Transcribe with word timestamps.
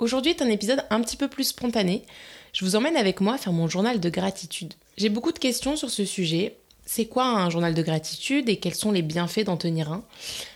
Aujourd'hui 0.00 0.30
est 0.32 0.40
un 0.40 0.48
épisode 0.48 0.82
un 0.88 1.02
petit 1.02 1.18
peu 1.18 1.28
plus 1.28 1.44
spontané. 1.44 2.04
Je 2.54 2.64
vous 2.64 2.74
emmène 2.74 2.96
avec 2.96 3.20
moi 3.20 3.36
faire 3.36 3.52
mon 3.52 3.68
journal 3.68 4.00
de 4.00 4.08
gratitude. 4.08 4.72
J'ai 4.96 5.10
beaucoup 5.10 5.30
de 5.30 5.38
questions 5.38 5.76
sur 5.76 5.90
ce 5.90 6.06
sujet. 6.06 6.56
C'est 6.86 7.04
quoi 7.04 7.26
un 7.26 7.50
journal 7.50 7.74
de 7.74 7.82
gratitude 7.82 8.48
et 8.48 8.56
quels 8.56 8.74
sont 8.74 8.92
les 8.92 9.02
bienfaits 9.02 9.44
d'en 9.44 9.58
tenir 9.58 9.92
un? 9.92 10.02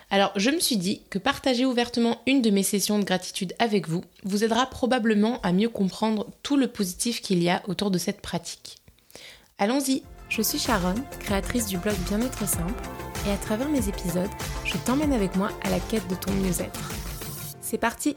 Alors 0.09 0.33
je 0.37 0.49
me 0.49 0.61
suis 0.61 0.79
dit 0.79 1.03
que 1.11 1.19
partager 1.19 1.67
ouvertement 1.67 2.22
une 2.27 2.41
de 2.41 2.49
mes 2.49 2.62
sessions 2.62 2.99
de 2.99 3.04
gratitude 3.04 3.54
avec 3.59 3.87
vous 3.87 4.03
vous 4.22 4.45
aidera 4.45 4.65
probablement 4.65 5.43
à 5.43 5.53
mieux 5.53 5.69
comprendre 5.69 6.26
tout 6.42 6.56
le 6.56 6.69
positif 6.69 7.21
qu'il 7.21 7.42
y 7.42 7.51
a 7.51 7.63
autour 7.69 7.90
de 7.90 7.99
cette 7.99 8.22
pratique. 8.22 8.79
Allons-y 9.58 10.04
Je 10.31 10.40
suis 10.40 10.58
Sharon, 10.58 10.95
créatrice 11.21 11.67
du 11.67 11.76
blog 11.76 11.97
Bien-être 12.08 12.49
simple, 12.49 12.83
et 13.26 13.31
à 13.31 13.37
travers 13.37 13.69
mes 13.69 13.90
épisodes, 13.90 14.31
je 14.65 14.79
t'emmène 14.79 15.13
avec 15.13 15.37
moi 15.37 15.51
à 15.63 15.71
la 15.71 15.81
quête 15.81 16.09
de 16.09 16.15
ton 16.15 16.33
mieux-être. 16.33 16.92
C'est 17.61 17.79
parti 17.79 18.16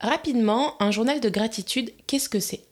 Rapidement, 0.00 0.82
un 0.82 0.90
journal 0.90 1.20
de 1.20 1.28
gratitude, 1.28 1.92
qu'est-ce 2.06 2.30
que 2.30 2.40
c'est? 2.40 2.62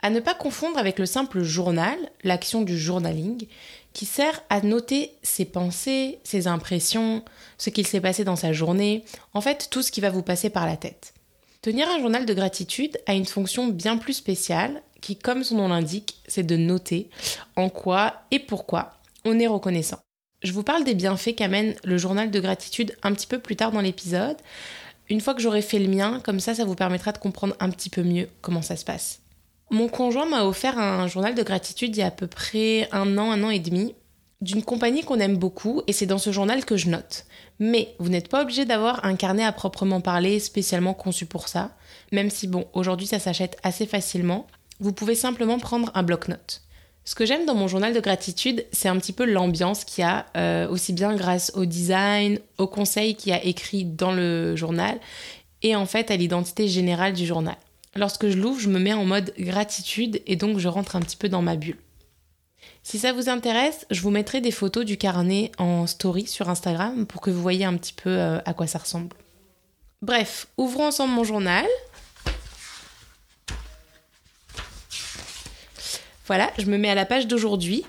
À 0.00 0.08
ne 0.08 0.20
pas 0.20 0.32
confondre 0.32 0.78
avec 0.78 0.98
le 0.98 1.04
simple 1.04 1.42
journal, 1.42 1.98
l'action 2.22 2.62
du 2.62 2.78
journaling, 2.78 3.46
qui 3.92 4.06
sert 4.06 4.42
à 4.48 4.62
noter 4.62 5.12
ses 5.22 5.44
pensées, 5.44 6.20
ses 6.24 6.46
impressions, 6.46 7.22
ce 7.58 7.68
qu'il 7.68 7.86
s'est 7.86 8.00
passé 8.00 8.24
dans 8.24 8.36
sa 8.36 8.54
journée, 8.54 9.04
en 9.34 9.42
fait 9.42 9.68
tout 9.70 9.82
ce 9.82 9.92
qui 9.92 10.00
va 10.00 10.08
vous 10.08 10.22
passer 10.22 10.48
par 10.48 10.66
la 10.66 10.78
tête. 10.78 11.12
Tenir 11.60 11.86
un 11.90 11.98
journal 11.98 12.24
de 12.24 12.34
gratitude 12.34 12.98
a 13.06 13.14
une 13.14 13.26
fonction 13.26 13.68
bien 13.68 13.98
plus 13.98 14.14
spéciale 14.14 14.82
qui, 15.02 15.16
comme 15.16 15.44
son 15.44 15.56
nom 15.56 15.68
l'indique, 15.68 16.16
c'est 16.28 16.46
de 16.46 16.56
noter 16.56 17.10
en 17.56 17.68
quoi 17.68 18.22
et 18.30 18.38
pourquoi 18.38 18.94
on 19.26 19.38
est 19.38 19.46
reconnaissant. 19.46 19.98
Je 20.42 20.52
vous 20.52 20.62
parle 20.62 20.84
des 20.84 20.94
bienfaits 20.94 21.34
qu'amène 21.34 21.74
le 21.84 21.96
journal 21.98 22.30
de 22.30 22.40
gratitude 22.40 22.96
un 23.02 23.12
petit 23.14 23.26
peu 23.26 23.38
plus 23.38 23.56
tard 23.56 23.72
dans 23.72 23.80
l'épisode, 23.80 24.36
une 25.08 25.20
fois 25.20 25.34
que 25.34 25.42
j'aurai 25.42 25.62
fait 25.62 25.78
le 25.78 25.88
mien, 25.88 26.20
comme 26.24 26.40
ça, 26.40 26.54
ça 26.54 26.64
vous 26.64 26.74
permettra 26.74 27.12
de 27.12 27.18
comprendre 27.18 27.54
un 27.60 27.70
petit 27.70 27.90
peu 27.90 28.02
mieux 28.02 28.28
comment 28.40 28.62
ça 28.62 28.76
se 28.76 28.84
passe. 28.84 29.20
Mon 29.70 29.88
conjoint 29.88 30.26
m'a 30.26 30.44
offert 30.44 30.78
un 30.78 31.06
journal 31.06 31.34
de 31.34 31.42
gratitude 31.42 31.96
il 31.96 32.00
y 32.00 32.02
a 32.02 32.06
à 32.06 32.10
peu 32.10 32.26
près 32.26 32.88
un 32.92 33.18
an, 33.18 33.30
un 33.30 33.42
an 33.44 33.50
et 33.50 33.58
demi, 33.58 33.94
d'une 34.40 34.62
compagnie 34.62 35.02
qu'on 35.02 35.20
aime 35.20 35.36
beaucoup, 35.36 35.82
et 35.86 35.92
c'est 35.92 36.06
dans 36.06 36.18
ce 36.18 36.32
journal 36.32 36.64
que 36.64 36.76
je 36.76 36.88
note. 36.88 37.24
Mais 37.58 37.94
vous 37.98 38.08
n'êtes 38.08 38.28
pas 38.28 38.42
obligé 38.42 38.64
d'avoir 38.64 39.04
un 39.04 39.16
carnet 39.16 39.44
à 39.44 39.52
proprement 39.52 40.00
parler 40.00 40.38
spécialement 40.38 40.94
conçu 40.94 41.26
pour 41.26 41.48
ça, 41.48 41.70
même 42.12 42.30
si 42.30 42.46
bon, 42.46 42.66
aujourd'hui 42.72 43.06
ça 43.06 43.18
s'achète 43.18 43.56
assez 43.62 43.86
facilement. 43.86 44.46
Vous 44.80 44.92
pouvez 44.92 45.14
simplement 45.14 45.58
prendre 45.58 45.90
un 45.94 46.02
bloc-notes. 46.02 46.63
Ce 47.04 47.14
que 47.14 47.26
j'aime 47.26 47.44
dans 47.44 47.54
mon 47.54 47.68
journal 47.68 47.92
de 47.92 48.00
gratitude, 48.00 48.64
c'est 48.72 48.88
un 48.88 48.96
petit 48.96 49.12
peu 49.12 49.26
l'ambiance 49.26 49.84
qu'il 49.84 50.02
y 50.02 50.06
a, 50.06 50.26
euh, 50.36 50.68
aussi 50.68 50.94
bien 50.94 51.14
grâce 51.14 51.52
au 51.54 51.66
design, 51.66 52.38
au 52.56 52.66
conseil 52.66 53.14
qu'il 53.14 53.30
y 53.30 53.34
a 53.34 53.44
écrit 53.44 53.84
dans 53.84 54.12
le 54.12 54.56
journal, 54.56 54.98
et 55.62 55.76
en 55.76 55.84
fait 55.84 56.10
à 56.10 56.16
l'identité 56.16 56.66
générale 56.66 57.12
du 57.12 57.26
journal. 57.26 57.56
Lorsque 57.94 58.28
je 58.28 58.38
l'ouvre, 58.38 58.60
je 58.60 58.70
me 58.70 58.78
mets 58.78 58.94
en 58.94 59.04
mode 59.04 59.34
gratitude 59.38 60.20
et 60.26 60.36
donc 60.36 60.58
je 60.58 60.66
rentre 60.66 60.96
un 60.96 61.00
petit 61.00 61.16
peu 61.16 61.28
dans 61.28 61.42
ma 61.42 61.56
bulle. 61.56 61.78
Si 62.82 62.98
ça 62.98 63.12
vous 63.12 63.28
intéresse, 63.28 63.86
je 63.90 64.00
vous 64.00 64.10
mettrai 64.10 64.40
des 64.40 64.50
photos 64.50 64.84
du 64.84 64.96
carnet 64.96 65.52
en 65.58 65.86
story 65.86 66.26
sur 66.26 66.48
Instagram 66.48 67.06
pour 67.06 67.20
que 67.20 67.30
vous 67.30 67.40
voyez 67.40 67.64
un 67.64 67.76
petit 67.76 67.92
peu 67.92 68.10
euh, 68.10 68.38
à 68.44 68.54
quoi 68.54 68.66
ça 68.66 68.78
ressemble. 68.78 69.14
Bref, 70.02 70.48
ouvrons 70.58 70.88
ensemble 70.88 71.14
mon 71.14 71.24
journal. 71.24 71.66
Voilà, 76.26 76.50
je 76.58 76.66
me 76.66 76.78
mets 76.78 76.90
à 76.90 76.94
la 76.94 77.06
page 77.06 77.26
d'aujourd'hui. 77.26 77.84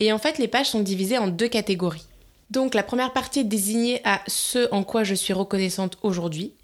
Et 0.00 0.12
en 0.12 0.18
fait, 0.18 0.38
les 0.38 0.48
pages 0.48 0.70
sont 0.70 0.80
divisées 0.80 1.18
en 1.18 1.28
deux 1.28 1.48
catégories. 1.48 2.06
Donc 2.50 2.74
la 2.74 2.82
première 2.82 3.12
partie 3.12 3.40
est 3.40 3.44
désignée 3.44 4.00
à 4.04 4.20
ce 4.26 4.68
en 4.72 4.84
quoi 4.84 5.04
je 5.04 5.14
suis 5.14 5.32
reconnaissante 5.32 5.96
aujourd'hui. 6.02 6.54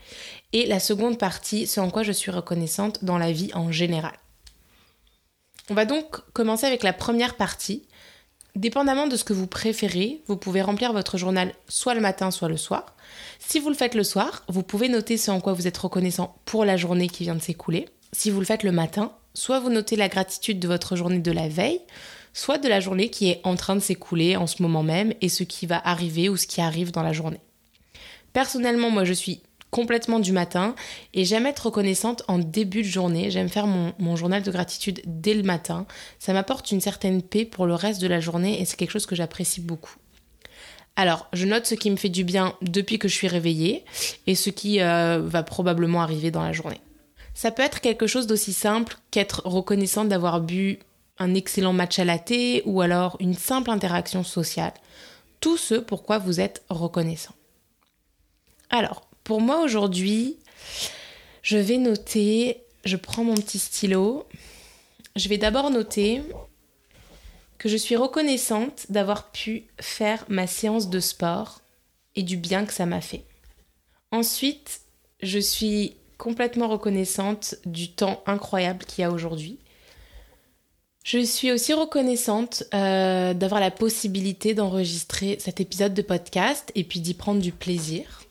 Et 0.53 0.67
la 0.67 0.81
seconde 0.81 1.19
partie, 1.19 1.67
ce 1.67 1.81
en 1.81 1.91
quoi 1.91 2.03
je 2.03 2.13
suis 2.13 2.31
reconnaissante 2.31 3.05
dans 3.05 3.17
la 3.17 3.33
vie 3.33 3.51
en 3.55 3.73
général. 3.73 4.13
On 5.71 5.75
va 5.75 5.87
donc 5.87 6.21
commencer 6.33 6.67
avec 6.67 6.83
la 6.83 6.93
première 6.93 7.37
partie. 7.37 7.87
Dépendamment 8.55 9.07
de 9.07 9.17
ce 9.17 9.25
que 9.25 9.33
vous 9.33 9.47
préférez, 9.47 10.23
vous 10.27 10.37
pouvez 10.37 10.63
remplir 10.63 10.93
votre 10.93 11.17
journal 11.17 11.55
soit 11.69 11.95
le 11.95 12.01
matin, 12.01 12.31
soit 12.31 12.49
le 12.49 12.57
soir. 12.57 12.97
Si 13.39 13.59
vous 13.59 13.69
le 13.69 13.75
faites 13.75 13.95
le 13.95 14.05
soir, 14.05 14.45
vous 14.49 14.63
pouvez 14.63 14.89
noter 14.89 15.17
ce 15.17 15.31
en 15.31 15.41
quoi 15.41 15.53
vous 15.53 15.67
êtes 15.67 15.79
reconnaissant 15.79 16.37
pour 16.45 16.65
la 16.65 16.77
journée 16.77 17.09
qui 17.09 17.25
vient 17.25 17.35
de 17.35 17.43
s'écouler. 17.43 17.89
Si 18.13 18.31
vous 18.31 18.41
le 18.41 18.47
faites 18.47 18.63
le 18.63 18.73
matin, 18.73 19.13
soit 19.35 19.61
vous 19.61 19.71
notez 19.71 19.97
la 19.97 20.09
gratitude 20.09 20.59
de 20.59 20.69
votre 20.69 20.97
journée 20.97 21.19
de 21.19 21.33
la 21.33 21.49
veille, 21.49 21.81
soit 22.33 22.59
de 22.59 22.69
la 22.69 22.81
journée 22.81 23.11
qui 23.11 23.31
est 23.31 23.41
en 23.45 23.57
train 23.57 23.75
de 23.75 23.81
s'écouler 23.81 24.37
en 24.37 24.47
ce 24.47 24.63
moment 24.63 24.83
même 24.83 25.13
et 25.21 25.29
ce 25.29 25.45
qui 25.45 25.67
va 25.67 25.81
arriver 25.85 26.29
ou 26.29 26.37
ce 26.37 26.47
qui 26.47 26.61
arrive 26.61 26.93
dans 26.93 27.03
la 27.03 27.13
journée. 27.13 27.41
Personnellement, 28.33 28.91
moi 28.91 29.05
je 29.05 29.13
suis 29.13 29.43
complètement 29.71 30.21
du 30.21 30.33
matin 30.33 30.75
et 31.15 31.25
j'aime 31.25 31.47
être 31.47 31.67
reconnaissante 31.67 32.23
en 32.29 32.39
début 32.39 32.83
de 32.83 32.89
journée. 32.89 33.31
J'aime 33.31 33.49
faire 33.49 33.67
mon, 33.67 34.17
journal 34.17 34.43
de 34.43 34.51
gratitude 34.51 35.01
dès 35.07 35.35
le 35.35 35.43
matin. 35.43 35.87
Ça 36.19 36.33
m'apporte 36.33 36.71
une 36.71 36.81
certaine 36.81 37.23
paix 37.23 37.45
pour 37.45 37.67
le 37.67 37.75
reste 37.75 38.01
de 38.01 38.07
la 38.07 38.21
journée 38.21 38.61
et 38.61 38.65
c'est 38.65 38.77
quelque 38.77 38.91
chose 38.91 39.07
que 39.07 39.17
j'apprécie 39.17 39.61
beaucoup. 39.61 39.97
Alors, 40.97 41.29
je 41.33 41.47
note 41.47 41.67
ce 41.67 41.77
qui 41.77 41.91
me 41.91 41.97
fait 41.97 42.09
du 42.09 42.25
bien 42.25 42.55
depuis 42.61 42.99
que 42.99 43.07
je 43.07 43.15
suis 43.15 43.29
réveillée 43.29 43.85
et 44.27 44.35
ce 44.35 44.51
qui 44.51 44.81
euh, 44.81 45.21
va 45.23 45.45
probablement 45.45 46.03
arriver 46.03 46.33
dans 46.33 46.43
la 46.43 46.53
journée. 46.53 46.81
Ça 47.39 47.53
peut 47.53 47.63
être 47.63 47.81
quelque 47.81 48.09
chose 48.09 48.27
d'aussi 48.27 48.53
simple 48.53 48.97
qu'être 49.13 49.43
reconnaissante 49.45 50.09
d'avoir 50.09 50.41
bu 50.41 50.81
un 51.21 51.35
excellent 51.35 51.73
match 51.73 52.01
à 52.01 52.05
la 52.05 52.19
thé 52.19 52.65
ou 52.67 52.81
alors 52.81 53.17
une 53.21 53.37
simple 53.37 53.71
interaction 53.71 54.25
sociale. 54.25 54.75
Tout 55.39 55.57
ce 55.57 55.77
pourquoi 55.77 56.19
vous 56.19 56.41
êtes 56.41 56.65
reconnaissant. 56.69 57.37
Alors, 58.71 59.09
pour 59.23 59.41
moi 59.41 59.61
aujourd'hui, 59.61 60.37
je 61.43 61.59
vais 61.59 61.77
noter, 61.77 62.61
je 62.85 62.97
prends 62.97 63.23
mon 63.23 63.37
petit 63.37 63.61
stylo, 63.61 64.27
je 65.15 65.29
vais 65.29 65.39
d'abord 65.39 65.71
noter 65.71 66.23
que 67.59 67.69
je 67.69 67.77
suis 67.77 67.95
reconnaissante 67.95 68.87
d'avoir 68.89 69.31
pu 69.31 69.69
faire 69.81 70.25
ma 70.29 70.49
séance 70.49 70.91
de 70.91 70.99
sport 70.99 71.61
et 72.17 72.25
du 72.25 72.37
bien 72.37 72.67
que 72.67 72.73
ça 72.73 72.85
m'a 72.85 73.01
fait. 73.01 73.23
Ensuite, 74.11 74.81
je 75.23 75.39
suis 75.39 75.95
complètement 76.19 76.69
reconnaissante 76.69 77.55
du 77.65 77.93
temps 77.93 78.23
incroyable 78.27 78.85
qu'il 78.85 79.03
y 79.03 79.05
a 79.05 79.11
aujourd'hui. 79.11 79.59
Je 81.05 81.21
suis 81.21 81.51
aussi 81.53 81.73
reconnaissante 81.73 82.65
euh, 82.75 83.33
d'avoir 83.33 83.61
la 83.61 83.71
possibilité 83.71 84.53
d'enregistrer 84.53 85.39
cet 85.41 85.61
épisode 85.61 85.95
de 85.95 86.03
podcast 86.03 86.71
et 86.75 86.85
puis 86.85 87.01
d'y 87.01 87.15
prendre 87.15 87.41
du 87.41 87.53
plaisir. 87.53 88.25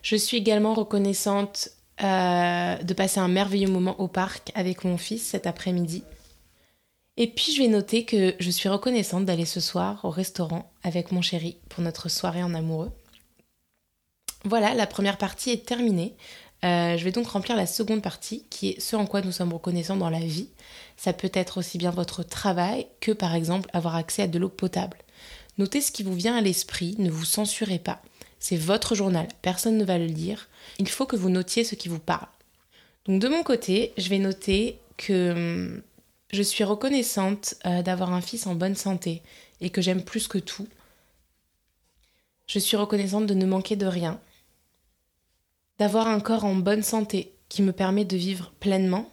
Je 0.00 0.16
suis 0.16 0.38
également 0.38 0.74
reconnaissante 0.74 1.68
euh, 2.02 2.76
de 2.76 2.94
passer 2.94 3.20
un 3.20 3.28
merveilleux 3.28 3.68
moment 3.68 4.00
au 4.00 4.08
parc 4.08 4.50
avec 4.54 4.84
mon 4.84 4.96
fils 4.96 5.22
cet 5.22 5.46
après-midi. 5.46 6.02
Et 7.18 7.26
puis 7.26 7.52
je 7.52 7.60
vais 7.60 7.68
noter 7.68 8.04
que 8.04 8.34
je 8.40 8.50
suis 8.50 8.68
reconnaissante 8.68 9.26
d'aller 9.26 9.44
ce 9.44 9.60
soir 9.60 10.00
au 10.04 10.10
restaurant 10.10 10.72
avec 10.82 11.12
mon 11.12 11.20
chéri 11.20 11.58
pour 11.68 11.82
notre 11.82 12.08
soirée 12.08 12.42
en 12.42 12.54
amoureux. 12.54 12.90
Voilà, 14.44 14.74
la 14.74 14.86
première 14.86 15.18
partie 15.18 15.50
est 15.50 15.64
terminée. 15.66 16.14
Euh, 16.64 16.96
je 16.96 17.04
vais 17.04 17.12
donc 17.12 17.26
remplir 17.26 17.56
la 17.56 17.66
seconde 17.66 18.02
partie, 18.02 18.44
qui 18.50 18.70
est 18.70 18.80
ce 18.80 18.94
en 18.96 19.06
quoi 19.06 19.20
nous 19.20 19.32
sommes 19.32 19.52
reconnaissants 19.52 19.96
dans 19.96 20.10
la 20.10 20.20
vie. 20.20 20.48
Ça 20.96 21.12
peut 21.12 21.30
être 21.34 21.58
aussi 21.58 21.78
bien 21.78 21.90
votre 21.90 22.22
travail 22.22 22.86
que 23.00 23.12
par 23.12 23.34
exemple 23.34 23.68
avoir 23.72 23.96
accès 23.96 24.22
à 24.22 24.28
de 24.28 24.38
l'eau 24.38 24.48
potable. 24.48 24.98
Notez 25.58 25.80
ce 25.80 25.92
qui 25.92 26.02
vous 26.02 26.14
vient 26.14 26.36
à 26.36 26.40
l'esprit, 26.40 26.94
ne 26.98 27.10
vous 27.10 27.24
censurez 27.24 27.78
pas. 27.78 28.00
C'est 28.38 28.56
votre 28.56 28.94
journal, 28.94 29.28
personne 29.42 29.76
ne 29.76 29.84
va 29.84 29.98
le 29.98 30.06
lire. 30.06 30.48
Il 30.78 30.88
faut 30.88 31.06
que 31.06 31.16
vous 31.16 31.30
notiez 31.30 31.64
ce 31.64 31.74
qui 31.74 31.88
vous 31.88 31.98
parle. 31.98 32.28
Donc 33.06 33.20
de 33.20 33.28
mon 33.28 33.42
côté, 33.42 33.92
je 33.98 34.08
vais 34.08 34.18
noter 34.18 34.78
que 34.96 35.32
hum, 35.32 35.82
je 36.32 36.42
suis 36.42 36.64
reconnaissante 36.64 37.54
euh, 37.66 37.82
d'avoir 37.82 38.12
un 38.12 38.20
fils 38.20 38.46
en 38.46 38.54
bonne 38.54 38.76
santé 38.76 39.22
et 39.60 39.70
que 39.70 39.82
j'aime 39.82 40.02
plus 40.02 40.28
que 40.28 40.38
tout. 40.38 40.68
Je 42.46 42.58
suis 42.58 42.76
reconnaissante 42.76 43.26
de 43.26 43.34
ne 43.34 43.46
manquer 43.46 43.76
de 43.76 43.86
rien, 43.86 44.20
d'avoir 45.82 46.06
un 46.06 46.20
corps 46.20 46.44
en 46.44 46.54
bonne 46.54 46.84
santé 46.84 47.34
qui 47.48 47.60
me 47.60 47.72
permet 47.72 48.04
de 48.04 48.16
vivre 48.16 48.52
pleinement. 48.60 49.10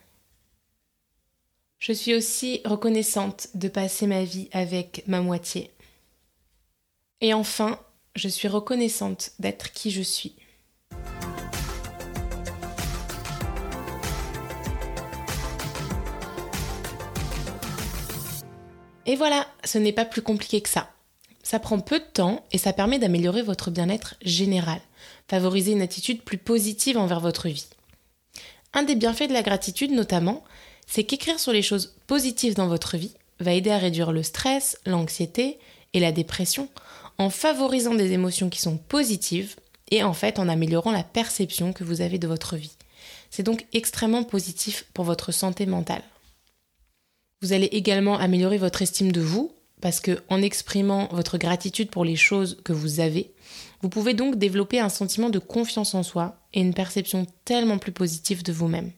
Je 1.79 1.91
suis 1.93 2.13
aussi 2.13 2.61
reconnaissante 2.63 3.47
de 3.55 3.67
passer 3.69 4.05
ma 4.05 4.23
vie 4.23 4.49
avec 4.51 5.01
ma 5.07 5.21
moitié. 5.21 5.71
Et 7.21 7.33
enfin, 7.33 7.79
je 8.15 8.27
suis 8.27 8.47
reconnaissante 8.47 9.31
d'être 9.39 9.71
qui 9.71 9.89
je 9.89 10.03
suis. 10.03 10.35
Et 19.07 19.15
voilà, 19.15 19.47
ce 19.65 19.79
n'est 19.79 19.91
pas 19.91 20.05
plus 20.05 20.21
compliqué 20.21 20.61
que 20.61 20.69
ça. 20.69 20.87
Ça 21.49 21.57
prend 21.57 21.79
peu 21.79 21.97
de 21.97 22.05
temps 22.05 22.45
et 22.51 22.59
ça 22.59 22.73
permet 22.73 22.99
d'améliorer 22.99 23.41
votre 23.41 23.71
bien-être 23.71 24.13
général, 24.21 24.79
favoriser 25.27 25.71
une 25.71 25.81
attitude 25.81 26.21
plus 26.21 26.37
positive 26.37 26.95
envers 26.95 27.21
votre 27.21 27.47
vie. 27.47 27.65
Un 28.73 28.83
des 28.83 28.93
bienfaits 28.93 29.29
de 29.29 29.33
la 29.33 29.41
gratitude 29.41 29.89
notamment, 29.89 30.43
c'est 30.85 31.05
qu'écrire 31.05 31.39
sur 31.39 31.51
les 31.51 31.63
choses 31.63 31.95
positives 32.05 32.53
dans 32.53 32.67
votre 32.67 32.97
vie 32.97 33.15
va 33.39 33.53
aider 33.53 33.71
à 33.71 33.79
réduire 33.79 34.11
le 34.11 34.21
stress, 34.21 34.77
l'anxiété 34.85 35.57
et 35.93 35.99
la 35.99 36.11
dépression 36.11 36.69
en 37.17 37.31
favorisant 37.31 37.95
des 37.95 38.11
émotions 38.11 38.51
qui 38.51 38.61
sont 38.61 38.77
positives 38.77 39.55
et 39.89 40.03
en 40.03 40.13
fait 40.13 40.37
en 40.37 40.49
améliorant 40.49 40.91
la 40.91 41.03
perception 41.03 41.73
que 41.73 41.83
vous 41.83 42.01
avez 42.01 42.19
de 42.19 42.27
votre 42.27 42.57
vie. 42.57 42.77
C'est 43.31 43.41
donc 43.41 43.65
extrêmement 43.73 44.23
positif 44.23 44.85
pour 44.93 45.03
votre 45.03 45.31
santé 45.31 45.65
mentale. 45.65 46.03
Vous 47.41 47.53
allez 47.53 47.69
également 47.71 48.19
améliorer 48.19 48.59
votre 48.59 48.83
estime 48.83 49.11
de 49.11 49.21
vous 49.21 49.51
parce 49.81 49.99
que 49.99 50.19
en 50.29 50.41
exprimant 50.41 51.07
votre 51.11 51.37
gratitude 51.37 51.89
pour 51.89 52.05
les 52.05 52.15
choses 52.15 52.59
que 52.63 52.73
vous 52.73 52.99
avez, 52.99 53.31
vous 53.81 53.89
pouvez 53.89 54.13
donc 54.13 54.37
développer 54.37 54.79
un 54.79 54.89
sentiment 54.89 55.29
de 55.29 55.39
confiance 55.39 55.95
en 55.95 56.03
soi 56.03 56.37
et 56.53 56.61
une 56.61 56.73
perception 56.73 57.25
tellement 57.45 57.77
plus 57.77 57.91
positive 57.91 58.43
de 58.43 58.51
vous-même. 58.51 58.91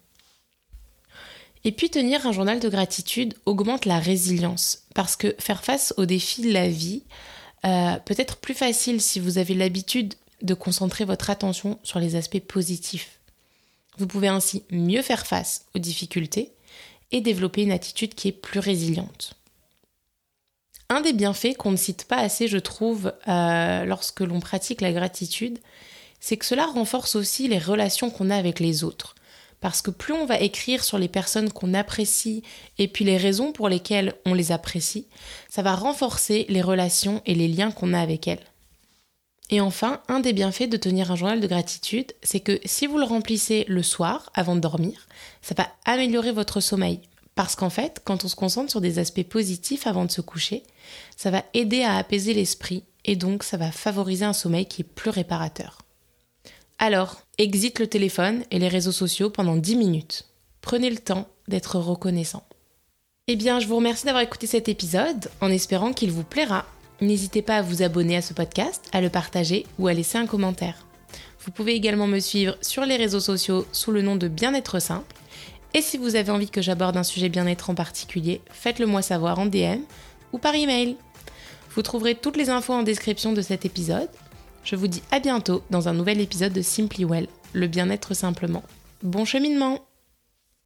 Et 1.64 1.72
puis 1.72 1.90
tenir 1.90 2.26
un 2.26 2.32
journal 2.32 2.60
de 2.60 2.70
gratitude 2.70 3.36
augmente 3.46 3.86
la 3.86 4.00
résilience 4.00 4.84
parce 4.96 5.16
que 5.16 5.36
faire 5.38 5.64
face 5.64 5.94
aux 5.98 6.06
défis 6.06 6.42
de 6.42 6.52
la 6.52 6.68
vie 6.68 7.04
euh, 7.66 7.98
peut 7.98 8.16
être 8.18 8.38
plus 8.38 8.56
facile 8.56 9.00
si 9.00 9.20
vous 9.20 9.38
avez 9.38 9.54
l'habitude 9.54 10.16
de 10.42 10.56
concentrer 10.56 11.06
votre 11.06 11.30
attention 11.30 11.78
sur 11.84 12.00
les 12.00 12.16
aspects 12.16 12.40
positifs. 12.40 13.20
Vous 14.00 14.08
pouvez 14.08 14.30
ainsi 14.30 14.64
mieux 14.72 15.04
faire 15.04 15.28
face 15.28 15.66
aux 15.76 15.80
difficultés 15.80 16.52
et 17.12 17.22
développer 17.22 17.62
une 17.62 17.72
attitude 17.72 18.16
qui 18.16 18.30
est 18.30 18.32
plus 18.32 18.60
résiliente. 18.60 19.36
Un 20.92 21.00
des 21.00 21.14
bienfaits 21.14 21.56
qu'on 21.58 21.72
ne 21.72 21.78
cite 21.78 22.04
pas 22.04 22.18
assez, 22.18 22.50
je 22.50 22.58
trouve, 22.58 23.14
euh, 23.30 23.86
lorsque 23.86 24.20
l'on 24.20 24.42
pratique 24.42 24.82
la 24.82 24.92
gratitude, 24.92 25.58
c'est 26.20 26.36
que 26.36 26.46
cela 26.46 26.66
renforce 26.66 27.16
aussi 27.16 27.48
les 27.48 27.60
relations 27.60 28.10
qu'on 28.10 28.30
a 28.30 28.36
avec 28.36 28.60
les 28.60 28.84
autres. 28.84 29.16
Parce 29.62 29.82
que 29.82 29.90
plus 29.90 30.12
on 30.12 30.26
va 30.26 30.42
écrire 30.42 30.84
sur 30.84 30.98
les 30.98 31.08
personnes 31.08 31.50
qu'on 31.50 31.74
apprécie 31.74 32.44
et 32.78 32.90
puis 32.90 33.06
les 33.06 33.16
raisons 33.16 33.54
pour 33.54 33.70
lesquelles 33.70 34.16
on 34.26 34.34
les 34.34 34.52
apprécie, 34.52 35.08
ça 35.48 35.62
va 35.62 35.76
renforcer 35.76 36.46
les 36.50 36.62
relations 36.62 37.22
et 37.26 37.36
les 37.36 37.48
liens 37.48 37.72
qu'on 37.72 37.94
a 37.94 38.02
avec 38.02 38.28
elles. 38.28 38.44
Et 39.50 39.62
enfin, 39.62 40.02
un 40.10 40.20
des 40.20 40.34
bienfaits 40.34 40.68
de 40.68 40.76
tenir 40.76 41.10
un 41.10 41.16
journal 41.16 41.40
de 41.40 41.48
gratitude, 41.48 42.12
c'est 42.22 42.42
que 42.42 42.60
si 42.66 42.86
vous 42.86 42.98
le 42.98 43.06
remplissez 43.06 43.64
le 43.70 43.82
soir 43.82 44.30
avant 44.34 44.56
de 44.56 44.62
dormir, 44.62 45.08
ça 45.42 45.56
va 45.56 45.70
améliorer 45.86 46.34
votre 46.34 46.60
sommeil. 46.60 47.00
Parce 47.42 47.56
qu'en 47.56 47.72
fait, 47.72 48.04
quand 48.06 48.24
on 48.24 48.28
se 48.28 48.36
concentre 48.36 48.70
sur 48.70 48.82
des 48.82 49.00
aspects 49.00 49.24
positifs 49.24 49.88
avant 49.88 50.06
de 50.06 50.12
se 50.12 50.22
coucher, 50.22 50.62
ça 51.18 51.32
va 51.32 51.44
aider 51.56 51.82
à 51.82 51.96
apaiser 51.96 52.36
l'esprit 52.36 52.84
et 53.04 53.16
donc 53.16 53.42
ça 53.42 53.58
va 53.58 53.72
favoriser 53.72 54.26
un 54.26 54.32
sommeil 54.32 54.68
qui 54.68 54.84
est 54.84 54.86
plus 54.86 55.10
réparateur. 55.10 55.80
Alors, 56.78 57.24
exit 57.40 57.80
le 57.80 57.88
téléphone 57.88 58.44
et 58.52 58.60
les 58.60 58.68
réseaux 58.68 58.92
sociaux 58.92 59.32
pendant 59.32 59.56
10 59.56 59.76
minutes. 59.76 60.28
Prenez 60.62 60.92
le 60.92 61.00
temps 61.00 61.30
d'être 61.48 61.80
reconnaissant. 61.80 62.44
Eh 63.26 63.36
bien, 63.36 63.60
je 63.60 63.66
vous 63.66 63.78
remercie 63.78 64.06
d'avoir 64.06 64.22
écouté 64.22 64.46
cet 64.46 64.70
épisode 64.70 65.32
en 65.42 65.50
espérant 65.50 65.94
qu'il 65.94 66.12
vous 66.12 66.24
plaira 66.24 66.68
N'hésitez 67.02 67.42
pas 67.42 67.58
à 67.58 67.62
vous 67.64 67.82
abonner 67.82 68.18
à 68.18 68.22
ce 68.22 68.36
podcast, 68.36 68.88
à 68.92 69.02
le 69.02 69.10
partager 69.10 69.66
ou 69.80 69.88
à 69.88 69.94
laisser 69.94 70.20
un 70.20 70.28
commentaire. 70.28 70.86
Vous 71.44 71.50
pouvez 71.50 71.74
également 71.74 72.06
me 72.06 72.20
suivre 72.20 72.56
sur 72.62 72.86
les 72.86 72.98
réseaux 72.98 73.20
sociaux 73.20 73.66
sous 73.72 73.92
le 73.92 74.04
nom 74.04 74.16
de 74.16 74.28
Bien-être 74.28 74.80
Simple. 74.80 75.16
Et 75.74 75.82
si 75.82 75.98
vous 75.98 76.16
avez 76.16 76.32
envie 76.32 76.50
que 76.50 76.62
j'aborde 76.62 76.98
un 76.98 77.04
sujet 77.04 77.30
bien-être 77.30 77.70
en 77.70 77.76
particulier, 77.76 78.42
faites-le 78.52 78.86
moi 78.86 79.02
savoir 79.02 79.40
en 79.40 79.46
DM 79.46 79.80
ou 80.34 80.38
par 80.38 80.56
email. 80.56 80.98
Vous 81.74 81.82
trouverez 81.82 82.16
toutes 82.16 82.38
les 82.38 82.50
infos 82.50 82.74
en 82.74 82.84
description 82.84 83.32
de 83.32 83.42
cet 83.42 83.66
épisode. 83.66 84.10
Je 84.64 84.76
vous 84.76 84.88
dis 84.88 85.02
à 85.12 85.20
bientôt 85.20 85.64
dans 85.70 85.88
un 85.88 85.94
nouvel 85.94 86.20
épisode 86.20 86.54
de 86.54 86.62
Simply 86.62 87.06
Well, 87.06 87.28
le 87.54 87.68
bien-être 87.68 88.14
simplement. 88.14 88.64
Bon 89.02 89.26
cheminement 89.26 89.80